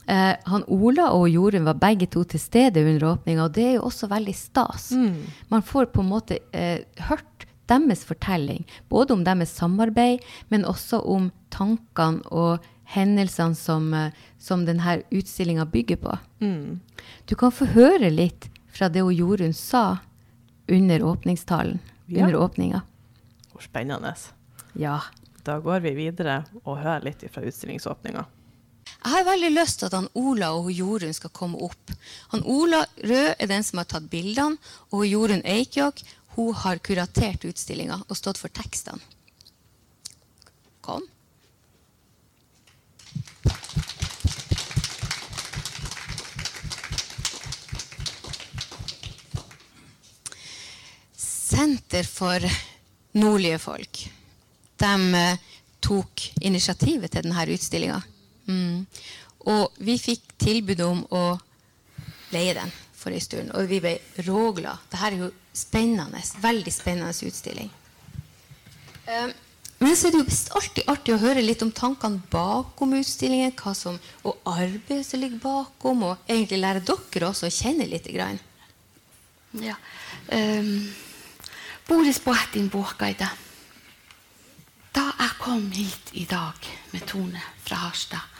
Eh, 0.07 0.35
han 0.45 0.63
Ola 0.67 1.11
og 1.13 1.27
Jorunn 1.29 1.65
var 1.67 1.77
begge 1.77 2.07
to 2.09 2.23
til 2.23 2.39
stede 2.41 2.81
under 2.81 3.11
åpninga, 3.13 3.45
og 3.45 3.53
det 3.53 3.65
er 3.67 3.73
jo 3.77 3.85
også 3.89 4.09
veldig 4.09 4.35
stas. 4.35 4.91
Man 5.49 5.61
får 5.65 5.91
på 5.93 6.01
en 6.01 6.09
måte 6.09 6.39
eh, 6.53 6.81
hørt 7.09 7.45
deres 7.69 8.01
fortelling, 8.05 8.65
både 8.89 9.13
om 9.13 9.23
deres 9.23 9.51
samarbeid, 9.53 10.23
men 10.49 10.65
også 10.65 11.03
om 11.05 11.31
tankene 11.53 12.23
og 12.33 12.65
hendelsene 12.95 13.55
som, 13.55 13.93
eh, 13.93 14.11
som 14.41 14.65
denne 14.65 15.03
utstillinga 15.13 15.67
bygger 15.69 15.97
på. 16.01 16.17
Du 17.29 17.35
kan 17.37 17.51
få 17.53 17.67
høre 17.75 18.09
litt 18.09 18.49
fra 18.73 18.89
det 18.89 19.03
Jorunn 19.03 19.53
sa 19.53 19.99
under 20.69 20.99
åpningstalen, 21.05 21.79
Ja. 22.07 22.25
under 22.25 22.39
åpninga. 22.39 22.81
Spennende. 23.59 24.15
Ja. 24.73 25.01
Da 25.43 25.59
går 25.59 25.81
vi 25.81 25.93
videre 25.95 26.45
og 26.65 26.77
hører 26.77 27.03
litt 27.03 27.23
fra 27.31 27.41
utstillingsåpninga. 27.43 28.25
Jeg 28.99 29.11
har 29.13 29.27
veldig 29.27 29.49
lyst 29.53 29.79
til 29.79 29.87
at 29.87 29.95
han 29.95 30.09
Ola 30.19 30.51
og 30.57 30.71
Jorunn 30.73 31.15
skal 31.15 31.31
komme 31.35 31.59
opp. 31.63 31.93
Han 32.33 32.43
Ola 32.43 32.83
Rød 32.99 33.29
er 33.39 33.51
den 33.51 33.63
som 33.63 33.79
har 33.81 33.87
tatt 33.89 34.09
bildene, 34.11 34.59
og 34.91 35.07
Jorunn 35.07 35.45
Eikjåk 35.47 36.03
hun 36.35 36.53
har 36.55 36.79
kuratert 36.83 37.45
utstillinga 37.47 38.01
og 38.07 38.17
stått 38.17 38.39
for 38.39 38.51
tekstene. 38.53 38.99
Kom. 40.85 41.03
Senter 51.19 52.05
for 52.07 52.45
nordlige 53.19 53.59
folk. 53.59 54.05
De 54.79 54.93
eh, 55.17 55.41
tok 55.83 56.29
initiativet 56.45 57.11
til 57.11 57.25
denne 57.25 57.45
utstillinga. 57.51 57.99
Mm. 58.49 58.85
Og 59.49 59.81
vi 59.85 59.95
fikk 60.01 60.33
tilbud 60.41 60.81
om 60.83 61.03
å 61.15 61.23
leie 62.33 62.55
den 62.57 62.71
for 62.99 63.15
en 63.15 63.23
stund. 63.23 63.53
Og 63.55 63.69
vi 63.69 63.81
ble 63.83 63.97
råglade. 64.27 64.89
Dette 64.91 65.05
er 65.07 65.19
jo 65.21 65.29
spennende. 65.55 66.21
Veldig 66.41 66.73
spennende 66.73 67.29
utstilling. 67.29 67.69
Um, 69.09 69.31
men 69.79 69.95
så 69.95 70.09
er 70.09 70.13
det 70.13 70.19
jo 70.19 70.37
alltid 70.59 70.89
artig 70.91 71.13
å 71.15 71.21
høre 71.21 71.43
litt 71.43 71.61
om 71.63 71.71
tankene 71.71 72.19
bakom 72.31 72.97
utstillingen, 72.97 73.53
hva 73.55 73.71
som, 73.77 73.95
og 74.27 74.41
arbeidet 74.43 75.05
som 75.07 75.21
ligger 75.23 75.39
bakom, 75.39 76.03
og 76.03 76.25
egentlig 76.27 76.59
lære 76.59 76.83
dere 76.83 77.29
også 77.29 77.47
å 77.47 77.53
kjenne 77.53 77.87
litt. 77.87 78.09
Grann. 78.11 78.41
Ja. 79.63 79.77
Um, 80.27 80.89
Boris 81.87 82.19
Boetin 82.21 82.67
Båkaide. 82.69 83.29
Da 84.93 85.05
jeg 85.15 85.37
kom 85.39 85.69
hit 85.71 86.11
i 86.17 86.25
dag 86.27 86.67
med 86.91 87.05
Tone 87.07 87.41
fra 87.63 87.85
Harstad, 87.85 88.38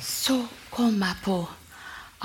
så 0.00 0.40
kom 0.70 1.00
jeg 1.02 1.22
på 1.24 1.38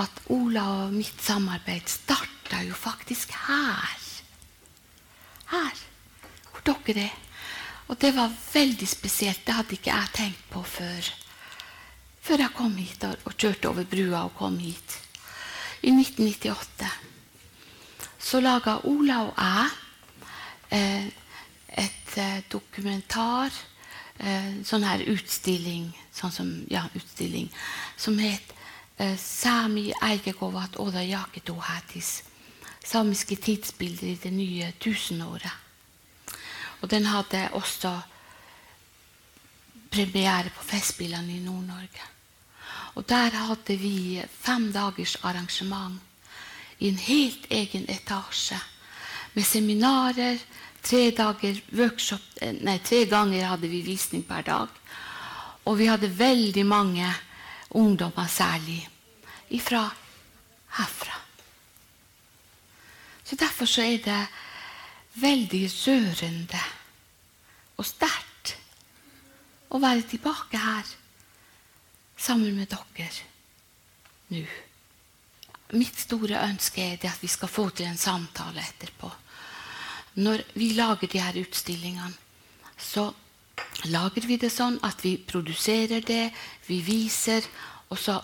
at 0.02 0.22
Ola 0.32 0.64
og 0.84 0.94
mitt 0.94 1.20
samarbeid 1.22 1.88
starta 1.90 2.62
jo 2.66 2.74
faktisk 2.76 3.34
her. 3.46 3.98
Her, 5.52 5.82
hvor 6.50 6.64
dere 6.66 7.06
er. 7.08 7.18
Og 7.88 7.98
det 8.00 8.14
var 8.16 8.32
veldig 8.52 8.88
spesielt. 8.88 9.44
Det 9.46 9.54
hadde 9.54 9.76
ikke 9.76 9.92
jeg 9.92 10.12
tenkt 10.16 10.44
på 10.50 10.62
før, 10.64 11.08
før 12.22 12.44
jeg 12.46 12.56
kom 12.56 12.76
hit 12.78 13.04
og, 13.04 13.16
og 13.28 13.36
kjørte 13.36 13.68
over 13.68 13.88
brua 13.88 14.26
og 14.28 14.36
kom 14.38 14.58
hit. 14.62 14.98
I 15.82 15.90
1998 15.90 16.92
så 18.22 18.40
laga 18.40 18.78
Ola 18.86 19.18
og 19.26 19.32
jeg 19.34 19.70
eh, 20.78 21.06
et 21.82 22.16
eh, 22.20 22.42
dokumentar, 22.52 23.50
sånn 24.62 24.84
her 24.86 25.02
utstilling, 25.10 25.88
sånn 26.14 26.34
som, 26.34 26.50
ja, 26.70 26.84
utstilling, 26.94 27.48
som 27.96 28.18
het 28.22 28.52
eh, 28.96 29.16
Sami 29.18 29.88
eikekovat 30.02 30.78
oda 30.82 31.02
jaketo 31.02 31.56
hætis. 31.58 32.20
Samiske 32.84 33.36
tidsbilder 33.36 34.12
i 34.12 34.20
det 34.22 34.32
nye 34.34 34.72
tusenåret. 34.82 35.58
Og 36.82 36.90
den 36.90 37.06
hadde 37.06 37.48
også 37.54 37.92
premiere 39.92 40.50
på 40.50 40.64
Festspillene 40.66 41.36
i 41.36 41.42
Nord-Norge. 41.44 42.08
Og 42.94 43.06
der 43.08 43.36
hadde 43.36 43.76
vi 43.78 44.22
fem 44.40 44.72
dagers 44.72 45.16
arrangement 45.22 46.00
i 46.78 46.88
en 46.88 46.98
helt 46.98 47.46
egen 47.50 47.86
etasje. 47.88 48.58
Med 49.34 49.46
seminarer, 49.46 50.38
tre, 50.82 51.12
workshop, 51.72 52.22
eh, 52.40 52.52
nei, 52.60 52.78
tre 52.78 53.04
ganger 53.06 53.48
hadde 53.52 53.70
vi 53.70 53.82
visning 53.86 54.24
per 54.26 54.42
dag. 54.42 54.68
Og 55.64 55.78
vi 55.78 55.86
hadde 55.86 56.10
veldig 56.10 56.64
mange 56.66 57.08
ungdommer 57.78 58.26
særlig 58.28 58.80
ifra 59.50 59.84
herfra. 60.78 61.18
Så 63.24 63.36
derfor 63.36 63.66
så 63.66 63.82
er 63.82 63.98
det 64.04 64.26
veldig 65.22 65.62
rørende 65.70 66.62
og 67.78 67.86
sterkt 67.86 68.56
å 69.72 69.80
være 69.80 70.04
tilbake 70.08 70.58
her 70.60 70.88
sammen 72.16 72.56
med 72.56 72.72
dere 72.72 73.08
nå. 74.32 74.44
Mitt 75.72 75.96
store 75.96 76.42
ønske 76.44 76.84
er 76.84 77.06
at 77.08 77.22
vi 77.22 77.30
skal 77.32 77.48
få 77.48 77.70
til 77.72 77.88
en 77.88 77.96
samtale 77.96 78.60
etterpå. 78.60 79.08
Når 80.14 80.44
vi 80.54 80.72
lager 80.76 81.08
de 81.08 81.20
her 81.22 81.38
utstillingene, 81.40 82.12
så 82.78 83.08
lager 83.88 84.26
vi 84.26 84.36
det 84.36 84.50
sånn 84.52 84.78
at 84.84 85.00
vi 85.04 85.16
produserer 85.16 86.04
det, 86.04 86.32
vi 86.66 86.82
viser, 86.84 87.46
og 87.88 87.98
så 87.98 88.18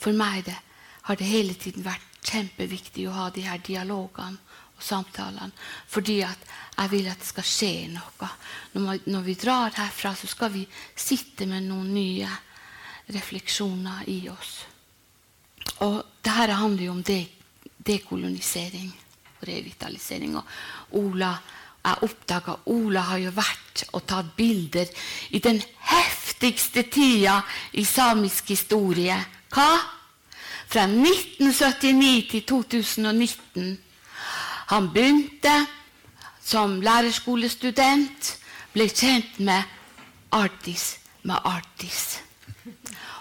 for 0.00 0.16
meg 0.16 0.44
det, 0.48 0.56
har 1.04 1.20
det 1.20 1.28
hele 1.28 1.54
tiden 1.60 1.84
vært 1.84 2.24
kjempeviktig 2.24 3.06
å 3.08 3.16
ha 3.18 3.28
de 3.30 3.44
her 3.44 3.60
dialogene 3.60 4.40
og 4.74 4.82
samtalene, 4.82 5.52
fordi 5.86 6.22
at 6.26 6.48
jeg 6.78 6.90
vil 6.94 7.10
at 7.12 7.20
det 7.20 7.28
skal 7.28 7.46
skje 7.46 7.72
noe. 7.92 8.30
Når, 8.74 9.04
når 9.12 9.26
vi 9.28 9.36
drar 9.38 9.76
herfra, 9.76 10.14
så 10.16 10.30
skal 10.30 10.52
vi 10.56 10.64
sitte 10.96 11.46
med 11.46 11.68
noen 11.68 11.92
nye 11.94 12.30
refleksjoner 13.14 14.08
i 14.10 14.22
oss. 14.32 14.56
Og 15.84 16.00
dette 16.24 16.56
handler 16.56 16.88
jo 16.88 16.96
om 16.96 17.04
de, 17.04 17.20
dekolonisering 17.84 18.92
revitalisering. 19.46 20.36
Og 20.38 21.00
Ola, 21.00 21.34
jeg 21.84 22.08
oppdaga 22.08 22.56
Ola 22.72 23.08
har 23.10 23.20
jo 23.22 23.34
vært 23.36 23.84
og 23.92 24.06
tatt 24.08 24.32
bilder 24.36 24.88
i 25.36 25.40
den 25.44 25.60
heftigste 25.90 26.86
tida 26.92 27.40
i 27.72 27.84
samisk 27.84 28.54
historie. 28.54 29.18
Hva? 29.54 29.68
fra 30.74 30.86
1979 30.88 32.26
til 32.30 32.42
2019. 32.42 33.78
Han 34.66 34.88
begynte 34.90 35.52
som 36.44 36.80
lærerskolestudent, 36.82 38.30
ble 38.72 38.88
kjent 38.90 39.38
med 39.38 39.62
Artis 40.34 40.96
med 41.22 41.36
Artis. 41.44 42.20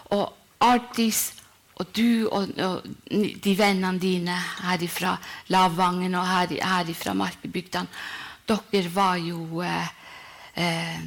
Og 0.06 0.34
Artis 0.60 1.34
og 1.74 1.90
du 1.96 2.28
og, 2.30 2.52
og 2.62 2.86
de 3.10 3.54
vennene 3.58 4.00
dine 4.02 4.36
herifra 4.62 5.16
Lavangen 5.54 6.14
og 6.16 6.28
her, 6.28 6.54
herifra 6.62 7.16
Markebygdene, 7.18 7.90
dere 8.46 8.90
var 8.94 9.18
jo 9.18 9.62
eh, 9.64 9.88
eh, 10.54 11.00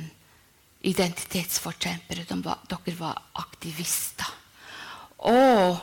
identitetsforkjempere. 0.91 2.25
De 2.27 2.39
var, 2.43 2.65
dere 2.67 2.97
var 2.99 3.21
aktivister. 3.43 4.33
Og 5.31 5.79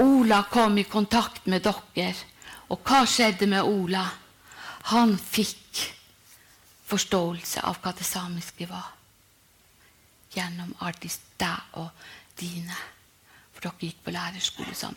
Ola 0.00 0.42
kom 0.50 0.78
i 0.78 0.86
kontakt 0.88 1.46
med 1.46 1.66
dere. 1.66 2.14
Og 2.72 2.80
hva 2.80 3.04
skjedde 3.06 3.46
med 3.50 3.66
Ola? 3.68 4.06
Han 4.94 5.14
fikk 5.18 5.84
forståelse 6.88 7.62
av 7.64 7.78
hva 7.82 7.92
det 7.96 8.06
samiske 8.08 8.68
var. 8.70 8.90
Gjennom 10.34 10.72
Artis, 10.82 11.20
deg 11.38 11.78
og 11.80 11.90
dine 12.40 12.93
dere 13.64 13.88
gikk 13.88 14.04
på 14.04 14.14
lærerskole 14.14 14.76
sånn. 14.76 14.96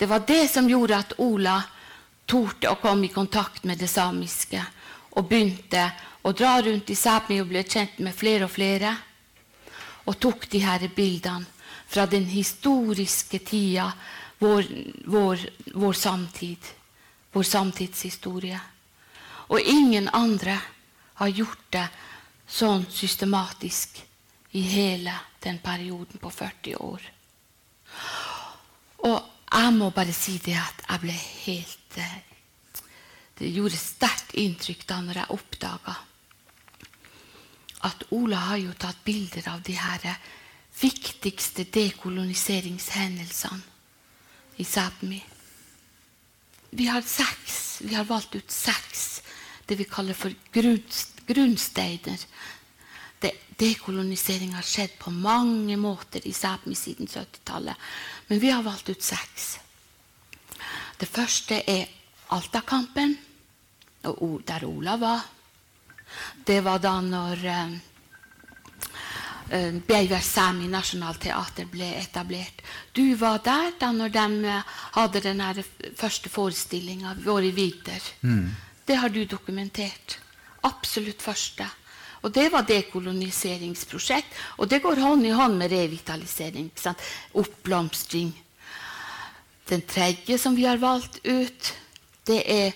Det 0.00 0.08
var 0.08 0.24
det 0.26 0.46
som 0.48 0.68
gjorde 0.70 0.96
at 0.96 1.16
Ola 1.20 1.58
torde 2.30 2.70
å 2.70 2.78
komme 2.80 3.08
i 3.08 3.12
kontakt 3.12 3.66
med 3.68 3.78
det 3.78 3.90
samiske 3.90 4.62
og 5.18 5.26
begynte 5.28 5.82
å 6.22 6.32
dra 6.32 6.60
rundt 6.62 6.90
i 6.90 6.96
Sápmi 6.96 7.40
og 7.42 7.50
ble 7.50 7.64
kjent 7.66 7.98
med 7.98 8.16
flere 8.16 8.46
og 8.46 8.54
flere. 8.54 8.94
Og 10.06 10.18
tok 10.20 10.46
de 10.50 10.62
her 10.64 10.86
bildene 10.94 11.46
fra 11.90 12.06
den 12.06 12.24
historiske 12.30 13.40
tida, 13.44 13.90
vår, 14.38 14.68
vår, 15.10 15.42
vår 15.74 15.92
samtid, 15.92 16.68
vår 17.34 17.42
samtidshistorie. 17.42 18.60
Og 19.50 19.60
ingen 19.60 20.08
andre 20.14 20.54
har 21.18 21.28
gjort 21.34 21.66
det 21.74 21.88
sånn 22.46 22.86
systematisk 22.90 23.98
i 24.54 24.62
hele 24.62 25.12
den 25.42 25.58
perioden 25.58 26.22
på 26.22 26.30
40 26.30 26.78
år. 26.78 27.02
Og 29.08 29.18
jeg 29.50 29.72
må 29.76 29.90
bare 29.94 30.12
si 30.14 30.38
det 30.44 30.56
at 30.60 30.84
jeg 30.86 31.00
ble 31.02 31.12
helt 31.14 31.98
eh, 31.98 32.18
Det 33.40 33.48
gjorde 33.54 33.76
sterkt 33.80 34.34
inntrykk 34.36 34.86
da 34.88 35.00
når 35.00 35.16
jeg 35.22 35.34
oppdaga 35.36 35.94
at 37.88 38.02
Ola 38.12 38.36
har 38.50 38.58
jo 38.60 38.72
tatt 38.76 38.98
bilder 39.04 39.46
av 39.48 39.62
de 39.64 39.72
her 39.72 40.02
viktigste 40.80 41.64
dekoloniseringshendelsene 41.72 43.62
i 44.60 44.64
Sápmi. 44.68 45.22
Vi 46.76 46.86
har 46.92 47.00
seks. 47.00 47.80
Vi 47.80 47.94
har 47.94 48.04
valgt 48.04 48.36
ut 48.36 48.52
seks 48.52 49.22
det 49.70 49.78
vi 49.78 49.86
kaller 49.88 50.14
for 50.18 50.34
grunnsteiner 50.52 52.18
dekolonisering 53.60 54.54
har 54.56 54.64
skjedd 54.64 54.96
på 54.98 55.10
mange 55.12 55.76
måter 55.76 56.24
i 56.26 56.32
Sápmi 56.32 56.74
siden 56.74 57.06
70-tallet. 57.06 57.76
Men 58.26 58.38
vi 58.38 58.50
har 58.50 58.62
valgt 58.62 58.88
ut 58.88 59.02
seks. 59.02 59.58
Det 61.00 61.08
første 61.08 61.62
er 61.66 61.88
Alta-kampen, 62.30 63.16
der 64.02 64.64
Ola 64.64 64.96
var. 64.96 65.20
Det 66.44 66.60
var 66.64 66.78
da 66.82 67.00
når 67.04 67.44
uh, 67.50 67.70
Beiver 69.86 70.22
Sami 70.24 70.68
Nasjonalteater 70.70 71.68
ble 71.70 71.88
etablert. 71.98 72.62
Du 72.94 73.14
var 73.18 73.42
der 73.44 73.74
da 73.80 73.90
når 73.92 74.14
de 74.14 74.26
uh, 74.46 74.62
hadde 74.96 75.24
den 75.24 75.42
første 75.98 76.30
forestillinga, 76.32 77.16
Våre 77.24 77.50
vidder. 77.54 78.00
Mm. 78.22 78.50
Det 78.86 78.96
har 78.96 79.08
du 79.08 79.24
dokumentert. 79.24 80.18
Absolutt 80.62 81.22
første. 81.22 81.66
Og 82.20 82.32
det 82.34 82.50
var 82.52 82.66
dekoloniseringsprosjekt. 82.68 84.34
Og 84.58 84.68
det 84.68 84.82
går 84.84 85.00
hånd 85.00 85.26
i 85.26 85.34
hånd 85.34 85.56
med 85.60 85.72
revitalisering. 85.72 86.70
Oppblomstring. 87.32 88.32
Den 89.70 89.82
tredje 89.86 90.38
som 90.38 90.56
vi 90.56 90.66
har 90.66 90.80
valgt 90.82 91.20
ut, 91.24 91.72
det 92.26 92.40
er 92.44 92.72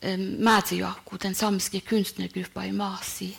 eh, 0.00 0.18
Mädrejako, 0.18 1.18
den 1.18 1.34
samiske 1.34 1.80
kunstnergruppa 1.80 2.64
i 2.66 2.72
Masi. 2.72 3.32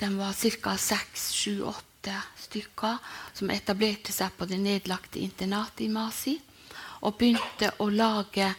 Den 0.00 0.18
var 0.18 0.32
ca. 0.34 0.76
seks, 0.76 1.30
sju, 1.32 1.62
åtte 1.62 2.16
stykker 2.42 2.98
som 3.32 3.50
etablerte 3.54 4.12
seg 4.12 4.34
på 4.36 4.48
det 4.50 4.58
nedlagte 4.58 5.22
internatet 5.22 5.86
i 5.86 5.88
Masi. 5.88 6.36
Og 7.02 7.16
begynte 7.18 7.72
å 7.78 7.88
lage 7.90 8.52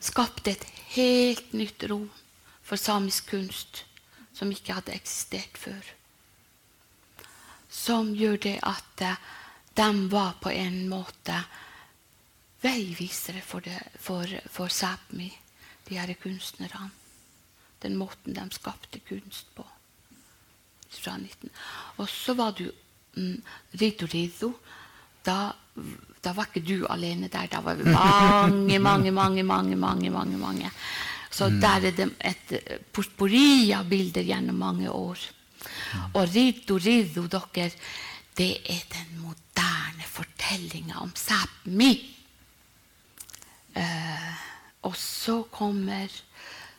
Skapte 0.00 0.54
et 0.54 0.62
helt 0.94 1.50
nytt 1.52 1.82
rom 1.90 2.06
for 2.64 2.80
samisk 2.80 3.26
kunst 3.34 3.82
som 4.40 4.52
ikke 4.52 4.78
hadde 4.78 4.96
eksistert 4.96 5.60
før. 5.60 5.92
Som 7.68 8.14
gjør 8.16 8.40
det 8.48 8.56
at 8.66 9.04
uh, 9.04 9.18
de 9.76 10.08
var 10.08 10.38
på 10.40 10.50
en 10.50 10.88
måte 10.88 11.36
veivisere 12.60 13.40
for, 13.44 13.60
det, 13.64 13.76
for, 14.00 14.26
for 14.50 14.72
Sápmi, 14.72 15.30
de 15.88 15.98
her 15.98 16.14
kunstnerne. 16.20 16.90
Den 17.80 17.96
måten 17.96 18.36
de 18.36 18.44
skapte 18.52 19.00
kunst 19.08 19.52
på. 19.56 19.64
Fra 20.90 21.16
19. 21.16 21.50
Og 22.02 22.08
så 22.08 22.34
var 22.34 22.52
du 22.58 22.66
mm, 23.14 23.38
Rido 23.80 24.08
Rido. 24.10 24.52
Da, 25.24 25.52
da, 26.20 26.32
var 26.32 26.50
ikke 26.50 26.64
du 26.66 26.86
alene 26.90 27.30
der. 27.32 27.48
Da 27.48 27.62
var 27.64 27.78
vi 27.78 27.86
mange, 27.94 28.78
mange, 28.78 29.12
mange, 29.12 29.42
mange, 29.42 29.76
mange, 29.76 30.10
mange, 30.10 30.36
mange. 30.36 30.72
Så 31.30 31.48
mm. 31.48 31.60
der 31.60 31.86
er 31.86 31.96
det 31.96 32.08
et 32.20 32.52
eh, 32.58 33.76
av 33.78 33.88
bilder 33.88 34.22
gjennom 34.26 34.56
mange 34.58 34.90
år. 34.90 35.18
Mm. 35.60 36.14
Og 36.14 36.34
Riddo 36.34 36.78
Riddo, 36.78 37.26
dere, 37.30 37.70
det 38.36 38.52
er 38.66 38.82
den 38.94 39.20
moderne 39.22 40.06
fortellinga 40.06 41.00
om 41.00 41.12
Sápmi. 41.14 41.92
Eh, 43.74 44.32
og 44.82 44.96
så 44.96 45.42
kommer 45.42 46.08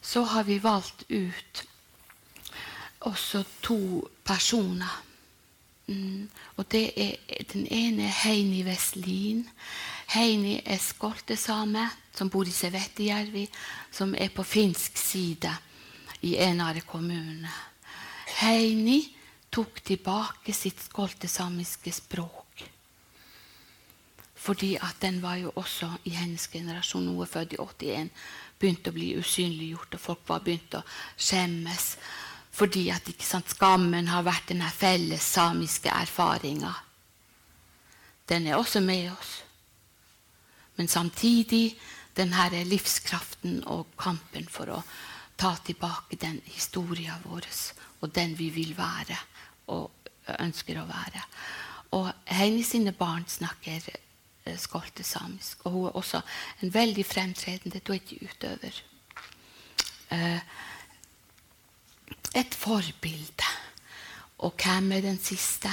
Så 0.02 0.24
har 0.24 0.44
vi 0.44 0.58
valgt 0.64 1.04
ut 1.10 1.66
også 3.00 3.44
to 3.62 4.08
personer. 4.26 5.04
Mm, 5.88 6.30
og 6.56 6.72
det 6.72 6.92
er 6.98 7.44
Den 7.54 7.68
ene 7.72 8.04
er 8.04 8.18
Heini 8.24 8.64
Vestlin. 8.66 9.50
Heini 10.12 10.58
er 10.66 10.80
skoltesame 10.84 11.86
som 12.12 12.30
bor 12.30 12.48
i 12.48 12.52
Sevetijärvi, 12.52 13.46
som 13.92 14.12
er 14.16 14.32
på 14.36 14.44
finsk 14.44 14.98
side 15.00 15.52
i 16.28 16.36
Enare 16.36 16.82
kommune. 16.84 17.50
Heini 18.42 19.00
tok 19.52 19.80
tilbake 19.84 20.54
sitt 20.54 20.82
skoltesamiske 20.84 21.94
språk. 21.96 22.64
Fordi 24.36 24.74
at 24.76 24.98
den 25.02 25.22
var 25.22 25.38
jo 25.38 25.52
også 25.56 25.88
i 26.10 26.16
hennes 26.18 26.48
generasjon, 26.50 27.06
noe 27.06 27.28
født 27.30 27.54
i 27.54 27.60
81, 27.62 28.10
begynte 28.60 28.90
å 28.90 28.96
bli 28.96 29.12
usynliggjort, 29.22 29.96
og 29.96 30.02
folk 30.02 30.24
var 30.28 30.42
begynt 30.44 30.80
å 30.80 30.82
skjemmes. 31.16 31.94
Fordi 32.52 32.88
at 32.92 33.08
sant, 33.22 33.54
skammen 33.54 34.10
har 34.10 34.26
vært 34.26 34.50
denne 34.50 34.72
felles 34.74 35.30
samiske 35.38 35.94
erfaringa. 35.94 36.74
Den 38.28 38.50
er 38.50 38.58
også 38.58 38.82
med 38.84 39.12
oss. 39.14 39.38
Men 40.82 40.88
samtidig 40.90 41.76
denne 42.18 42.64
livskraften 42.66 43.60
og 43.70 43.92
kampen 44.02 44.48
for 44.50 44.72
å 44.74 44.80
ta 45.38 45.52
tilbake 45.62 46.18
den 46.18 46.40
historien 46.50 47.22
vår 47.22 47.46
og 48.02 48.10
den 48.16 48.34
vi 48.34 48.48
vil 48.50 48.72
være 48.74 49.18
og 49.76 49.92
ønsker 50.42 50.80
å 50.82 50.88
være. 50.90 51.22
Og 51.94 52.10
Heini 52.34 52.64
sine 52.66 52.96
barn 52.98 53.28
snakker 53.30 53.78
uh, 53.92 54.58
skoltesamisk. 54.58 55.62
Og 55.68 55.72
hun 55.72 55.86
er 55.92 56.02
også 56.02 56.24
en 56.66 56.74
veldig 56.74 57.06
fremtredende 57.06 57.84
Du 57.86 57.94
er 57.94 58.02
ikke 58.02 58.26
utøver. 58.26 58.82
Uh, 60.10 60.42
et 62.42 62.58
forbilde. 62.58 63.54
Og 64.40 64.58
hvem 64.58 64.92
er 64.98 65.06
den 65.06 65.22
siste? 65.22 65.70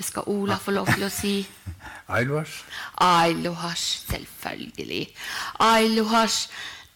Det 0.00 0.06
skal 0.06 0.22
Ola 0.32 0.56
få 0.56 0.72
lov 0.72 0.86
til 0.94 1.02
å 1.04 1.12
si. 1.12 1.34
Ailuhas. 2.16 2.62
Ailuhas, 3.04 3.82
selvfølgelig. 4.08 5.02
Ailuhas 5.60 6.46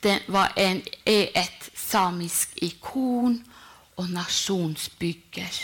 er 0.09 1.29
et 1.37 1.67
samisk 1.77 2.57
ikon 2.65 3.37
og 4.01 4.09
nasjonsbygger 4.09 5.61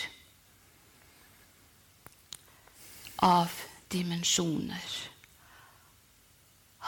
av 3.25 3.57
dimensjoner. 3.93 4.93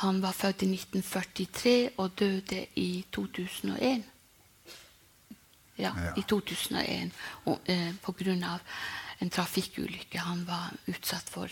Han 0.05 0.21
var 0.21 0.37
født 0.37 0.67
i 0.69 0.69
1943 0.75 1.91
og 1.97 2.19
døde 2.19 2.67
i 2.77 3.05
2001. 3.13 4.05
Ja, 5.79 5.95
ja. 5.97 6.13
i 6.17 6.23
2001 6.29 7.13
og, 7.45 7.61
eh, 7.65 7.95
på 8.05 8.13
grunn 8.13 8.45
av 8.45 8.61
en 9.23 9.31
trafikkulykke 9.31 10.19
han 10.27 10.45
var 10.49 10.73
utsatt 10.91 11.31
for. 11.31 11.51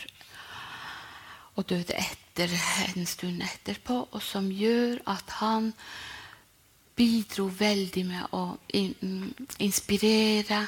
og 1.58 1.66
døde 1.68 1.92
etter 1.98 2.52
en 2.96 3.06
stund 3.06 3.42
etterpå, 3.42 4.08
og 4.12 4.22
som 4.22 4.46
gjør 4.48 5.00
at 5.10 5.32
han 5.40 5.72
bidro 6.96 7.48
veldig 7.58 8.04
med 8.06 8.36
å 8.36 8.44
in 8.76 8.94
inspirere, 9.58 10.60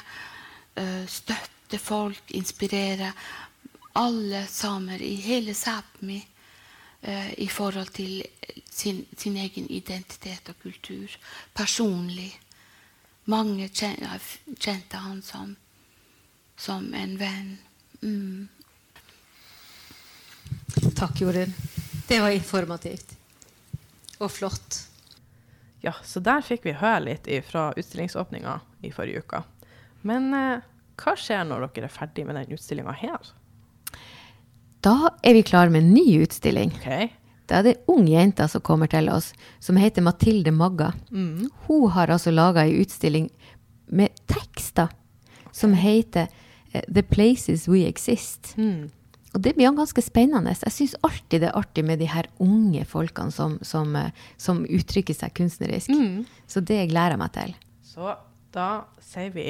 uh, 0.77 1.05
støtte 1.07 1.79
folk, 1.81 2.35
inspirere 2.37 3.11
alle 3.97 4.45
samer 4.49 5.01
i 5.01 5.15
hele 5.23 5.55
Sápmi 5.57 6.19
uh, 7.07 7.33
i 7.37 7.47
forhold 7.47 7.93
til 7.95 8.21
sin, 8.69 9.05
sin, 9.17 9.37
egen 9.37 9.69
identitet 9.69 10.49
og 10.49 10.59
kultur. 10.61 11.17
Personlig. 11.53 12.31
Mange 13.25 13.69
kjente 13.71 14.99
han 14.99 15.21
som, 15.23 15.55
som 16.57 16.93
en 16.93 17.17
venn. 17.17 17.57
Mm. 18.01 18.47
Takk, 20.95 21.21
Jorunn. 21.21 21.53
Det 22.07 22.19
var 22.19 22.29
informativt. 22.29 23.15
Og 24.17 24.31
flott. 24.31 24.87
Ja, 25.81 25.93
så 26.03 26.19
der 26.23 26.43
fikk 26.45 26.65
vi 26.65 26.75
høre 26.79 27.01
litt 27.09 27.27
fra 27.47 27.71
utstillingsåpninga 27.75 28.59
i 28.87 28.91
forrige 28.91 29.23
uke. 29.23 29.41
Men 30.07 30.29
eh, 30.35 30.63
hva 30.99 31.15
skjer 31.19 31.43
når 31.47 31.67
dere 31.73 31.89
er 31.89 31.93
ferdig 31.93 32.25
med 32.27 32.37
den 32.39 32.53
utstillinga 32.55 32.93
her? 32.95 33.33
Da 34.83 35.13
er 35.23 35.35
vi 35.37 35.43
klar 35.47 35.71
med 35.71 35.83
en 35.83 35.93
ny 35.95 36.21
utstilling. 36.23 36.71
Okay. 36.79 37.09
Da 37.47 37.59
er 37.59 37.67
det 37.67 37.73
ei 37.75 37.91
ung 37.91 38.07
jente 38.07 38.47
som 38.51 38.63
kommer 38.63 38.87
til 38.91 39.09
oss, 39.11 39.31
som 39.59 39.79
heter 39.79 40.03
Mathilde 40.03 40.51
Magga. 40.55 40.91
Mm. 41.11 41.49
Hun 41.67 41.91
har 41.95 42.11
altså 42.11 42.31
laga 42.31 42.63
ei 42.63 42.79
utstilling 42.83 43.29
med 43.87 44.15
tekster 44.27 44.87
okay. 44.87 45.51
som 45.51 45.75
heter 45.77 46.31
The 46.87 47.03
Places 47.05 47.67
We 47.69 47.85
Exist. 47.87 48.53
Mm. 48.57 48.89
Og 49.33 49.41
det 49.41 49.55
blir 49.57 49.73
ganske 49.73 50.01
spennende. 50.05 50.53
Jeg 50.61 50.73
syns 50.75 50.95
alltid 51.01 51.41
det 51.41 51.49
er 51.49 51.57
artig 51.57 51.83
med 51.85 52.01
de 52.01 52.09
her 52.09 52.29
unge 52.43 52.83
folkene 52.85 53.33
som, 53.33 53.57
som, 53.65 53.95
eh, 53.97 54.11
som 54.37 54.61
uttrykker 54.65 55.17
seg 55.17 55.33
kunstnerisk. 55.37 55.89
Mm. 55.89 56.27
Så 56.47 56.61
det 56.61 56.83
gleder 56.91 57.15
jeg 57.15 57.21
meg 57.23 57.33
til. 57.37 57.55
Så 57.93 58.13
da 58.53 58.67
sier 59.01 59.33
vi 59.33 59.47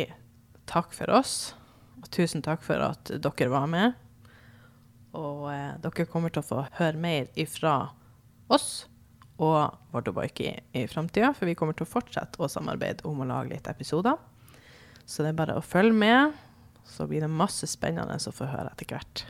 takk 0.69 0.95
for 0.95 1.12
oss, 1.12 1.53
og 1.99 2.07
tusen 2.15 2.43
takk 2.45 2.63
for 2.63 2.79
at 2.83 3.12
dere 3.12 3.51
var 3.51 3.67
med. 3.71 3.99
Og 5.19 5.49
eh, 5.51 5.75
dere 5.83 6.07
kommer 6.09 6.31
til 6.31 6.43
å 6.43 6.47
få 6.47 6.63
høre 6.79 6.99
mer 6.99 7.27
ifra 7.39 7.91
oss 8.53 8.86
og 9.41 9.73
Vardøboik 9.91 10.39
i, 10.45 10.51
i 10.77 10.86
framtida, 10.88 11.33
for 11.36 11.49
vi 11.49 11.55
kommer 11.57 11.75
til 11.75 11.88
å 11.88 11.89
fortsette 11.91 12.39
å 12.39 12.47
samarbeide 12.51 13.03
om 13.09 13.23
å 13.23 13.27
lage 13.27 13.51
litt 13.51 13.67
episoder. 13.67 14.15
Så 15.03 15.25
det 15.25 15.33
er 15.33 15.39
bare 15.41 15.57
å 15.59 15.65
følge 15.65 15.95
med, 15.97 16.38
så 16.86 17.08
blir 17.10 17.24
det 17.24 17.32
masse 17.32 17.67
spennende 17.69 18.17
å 18.17 18.36
få 18.36 18.50
høre 18.52 18.74
etter 18.74 18.89
hvert. 18.93 19.26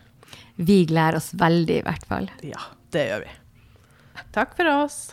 Vi 0.56 0.84
gleder 0.90 1.20
oss 1.20 1.32
veldig, 1.38 1.80
i 1.82 1.86
hvert 1.86 2.08
fall. 2.10 2.32
Ja, 2.46 2.62
det 2.94 3.08
gjør 3.10 3.26
vi. 3.28 3.36
Takk 4.34 4.58
for 4.58 4.74
oss. 4.74 5.04